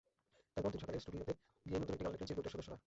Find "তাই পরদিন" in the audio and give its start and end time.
0.57-0.81